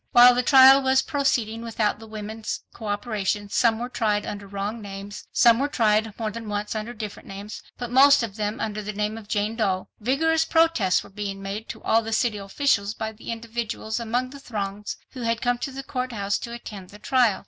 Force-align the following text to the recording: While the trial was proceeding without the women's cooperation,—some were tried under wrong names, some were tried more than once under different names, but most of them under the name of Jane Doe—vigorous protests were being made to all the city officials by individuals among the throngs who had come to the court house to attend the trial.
While 0.13 0.33
the 0.33 0.41
trial 0.41 0.81
was 0.81 1.03
proceeding 1.03 1.61
without 1.61 1.99
the 1.99 2.07
women's 2.07 2.61
cooperation,—some 2.73 3.77
were 3.77 3.87
tried 3.87 4.25
under 4.25 4.47
wrong 4.47 4.81
names, 4.81 5.27
some 5.31 5.59
were 5.59 5.67
tried 5.67 6.11
more 6.17 6.31
than 6.31 6.49
once 6.49 6.73
under 6.73 6.91
different 6.91 7.27
names, 7.27 7.61
but 7.77 7.91
most 7.91 8.23
of 8.23 8.35
them 8.35 8.59
under 8.59 8.81
the 8.81 8.93
name 8.93 9.15
of 9.15 9.27
Jane 9.27 9.55
Doe—vigorous 9.55 10.45
protests 10.45 11.03
were 11.03 11.11
being 11.11 11.39
made 11.43 11.69
to 11.69 11.83
all 11.83 12.01
the 12.01 12.13
city 12.13 12.39
officials 12.39 12.95
by 12.95 13.11
individuals 13.19 13.99
among 13.99 14.31
the 14.31 14.39
throngs 14.39 14.97
who 15.11 15.21
had 15.21 15.39
come 15.39 15.59
to 15.59 15.71
the 15.71 15.83
court 15.83 16.11
house 16.13 16.39
to 16.39 16.51
attend 16.51 16.89
the 16.89 16.97
trial. 16.97 17.39